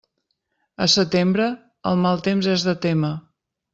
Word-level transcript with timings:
A 0.85 0.87
setembre, 0.93 1.47
el 1.91 2.01
mal 2.07 2.25
temps 2.29 2.49
és 2.55 2.67
de 2.71 2.75
témer. 2.87 3.13